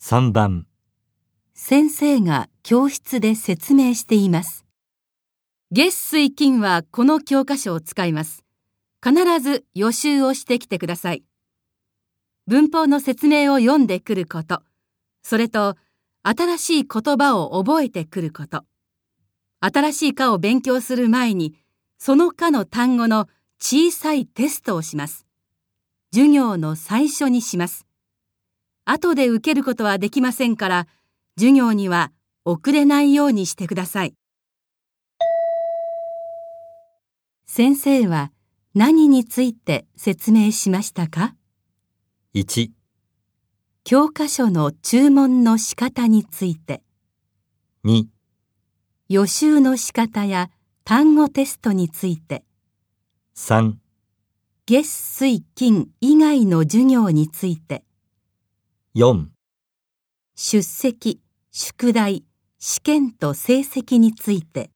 [0.00, 0.64] 3番
[1.54, 4.64] 先生が教室で説明しています。
[5.72, 8.44] 月水金はこの教科書を使います。
[9.04, 11.24] 必ず予習をしてきてください。
[12.46, 14.62] 文法の説明を読んでくること、
[15.22, 15.76] それと
[16.22, 18.64] 新しい言葉を覚えてくること。
[19.60, 21.56] 新しい科を勉強する前に、
[21.98, 23.28] その科の単語の
[23.60, 25.26] 小さいテストをします。
[26.14, 27.87] 授業の最初にします。
[28.90, 30.86] 後で受けることはできませんから、
[31.36, 32.10] 授業には
[32.46, 34.14] 遅れないようにしてください。
[37.44, 38.32] 先生は
[38.74, 41.34] 何について説明しましたか
[42.34, 42.70] ？1
[43.84, 46.82] 教科書の注文の仕方について、
[47.84, 48.06] 2
[49.10, 50.50] 予習の仕方や
[50.84, 52.42] 単語テストについて、
[53.36, 53.74] 3
[54.64, 57.84] 月水金以外の授業について、
[58.98, 59.28] 4
[60.34, 61.20] 出席、
[61.52, 62.24] 宿題、
[62.58, 64.72] 試験と成績について、